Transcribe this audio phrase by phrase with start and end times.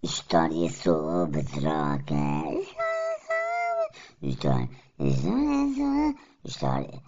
[0.00, 2.68] História sobre drogas.
[4.22, 7.02] História, história, história,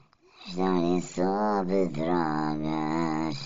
[0.48, 3.44] história sobre drogas.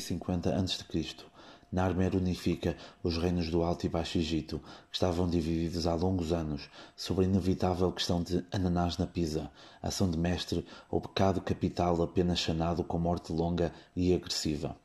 [0.00, 1.16] 50 a.C.
[1.72, 6.70] Narmer unifica os reinos do Alto e Baixo Egito, que estavam divididos há longos anos,
[6.94, 9.50] sobre a inevitável questão de Ananás na Pisa,
[9.82, 14.76] ação de mestre ou pecado capital apenas chanado com morte longa e agressiva.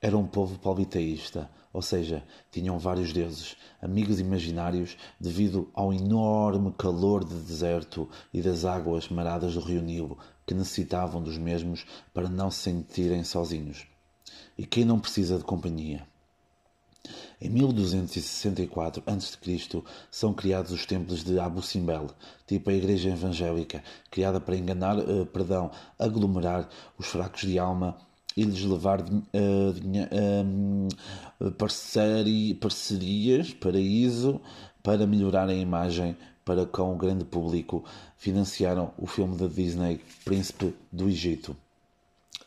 [0.00, 7.24] Era um povo politeísta, ou seja, tinham vários deuses, amigos imaginários, devido ao enorme calor
[7.24, 12.50] de deserto e das águas maradas do rio Nilo, que necessitavam dos mesmos para não
[12.50, 13.86] se sentirem sozinhos.
[14.56, 16.06] E quem não precisa de companhia?
[17.40, 19.82] Em 1264 a.C.
[20.10, 22.08] são criados os templos de Abu Simbel,
[22.46, 26.68] tipo a igreja evangélica, criada para enganar, eh, perdão, aglomerar
[26.98, 27.96] os fracos de alma
[28.38, 29.08] e lhes levar uh,
[31.58, 33.52] parceri, parcerias,
[34.80, 37.84] para melhorar a imagem para com o grande público.
[38.16, 41.56] Financiaram o filme da Disney Príncipe do Egito.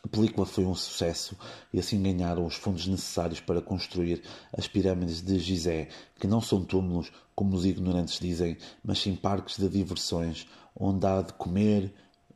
[0.02, 1.36] A película foi um sucesso
[1.74, 5.88] e assim ganharam os fundos necessários para construir as pirâmides de Gizé,
[6.18, 11.20] que não são túmulos, como os ignorantes dizem, mas sim parques de diversões, onde há
[11.20, 11.92] de comer,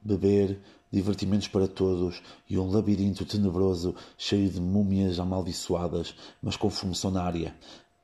[0.06, 6.70] beber, divertimentos para todos e um labirinto tenebroso cheio de múmias amaldiçoadas, mas com
[7.20, 7.54] área.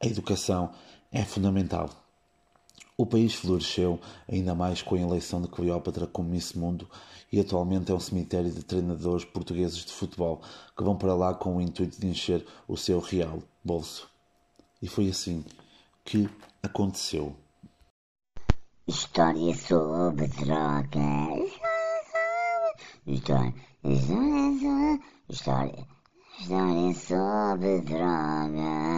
[0.03, 0.73] A educação
[1.11, 1.89] é fundamental.
[2.97, 6.89] O país floresceu ainda mais com a eleição de Cleópatra como Miss Mundo
[7.33, 10.43] e atualmente é um cemitério de treinadores portugueses de futebol
[10.77, 14.09] que vão para lá com o intuito de encher o seu real bolso.
[14.83, 15.45] E foi assim
[16.05, 16.29] que
[16.63, 17.35] aconteceu.
[18.87, 21.72] História sobre drogas.
[23.05, 25.87] História, história, história,
[26.39, 28.92] história sobre drogas.